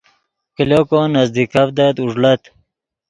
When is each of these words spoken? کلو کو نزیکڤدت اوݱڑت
کلو 0.55 0.79
کو 0.89 0.99
نزیکڤدت 1.13 1.95
اوݱڑت 2.01 2.41